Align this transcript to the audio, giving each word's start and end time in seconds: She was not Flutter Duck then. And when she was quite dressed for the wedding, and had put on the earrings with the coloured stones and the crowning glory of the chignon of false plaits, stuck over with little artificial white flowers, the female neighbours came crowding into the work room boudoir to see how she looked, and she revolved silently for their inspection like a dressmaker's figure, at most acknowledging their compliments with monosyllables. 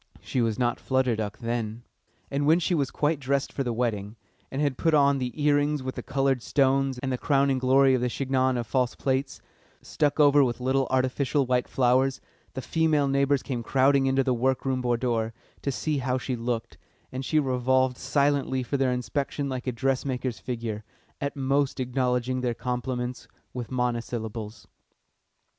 She 0.19 0.41
was 0.41 0.57
not 0.57 0.79
Flutter 0.79 1.15
Duck 1.15 1.37
then. 1.37 1.83
And 2.31 2.47
when 2.47 2.57
she 2.59 2.73
was 2.73 2.89
quite 2.89 3.19
dressed 3.19 3.53
for 3.53 3.63
the 3.63 3.71
wedding, 3.71 4.15
and 4.49 4.59
had 4.59 4.75
put 4.75 4.95
on 4.95 5.19
the 5.19 5.31
earrings 5.43 5.83
with 5.83 5.93
the 5.93 6.01
coloured 6.01 6.41
stones 6.41 6.97
and 6.97 7.11
the 7.11 7.19
crowning 7.19 7.59
glory 7.59 7.93
of 7.93 8.01
the 8.01 8.09
chignon 8.09 8.57
of 8.57 8.65
false 8.65 8.95
plaits, 8.95 9.41
stuck 9.83 10.19
over 10.19 10.43
with 10.43 10.59
little 10.59 10.87
artificial 10.89 11.45
white 11.45 11.67
flowers, 11.67 12.19
the 12.55 12.63
female 12.63 13.07
neighbours 13.07 13.43
came 13.43 13.61
crowding 13.61 14.07
into 14.07 14.23
the 14.23 14.33
work 14.33 14.65
room 14.65 14.81
boudoir 14.81 15.33
to 15.61 15.71
see 15.71 15.99
how 15.99 16.17
she 16.17 16.35
looked, 16.35 16.79
and 17.11 17.23
she 17.23 17.37
revolved 17.39 17.95
silently 17.95 18.63
for 18.63 18.77
their 18.77 18.91
inspection 18.91 19.49
like 19.49 19.67
a 19.67 19.71
dressmaker's 19.71 20.39
figure, 20.39 20.83
at 21.21 21.35
most 21.35 21.79
acknowledging 21.79 22.41
their 22.41 22.55
compliments 22.55 23.27
with 23.53 23.69
monosyllables. 23.69 24.67